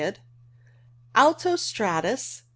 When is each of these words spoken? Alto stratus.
Alto 1.13 1.55
stratus. 1.55 2.41